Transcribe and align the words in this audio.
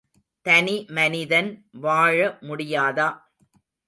தனிமனிதன் 0.45 1.49
வாழ 1.75 2.17
முடியாதா? 2.41 3.07